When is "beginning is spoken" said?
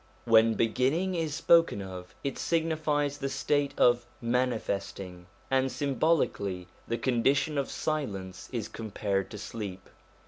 0.55-1.79